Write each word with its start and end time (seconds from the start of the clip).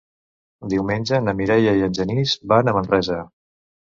Diumenge 0.71 1.19
na 1.25 1.35
Mireia 1.41 1.75
i 1.81 1.85
en 1.89 1.95
Genís 1.99 2.35
van 2.53 2.71
a 2.71 2.75
Manresa. 2.79 3.21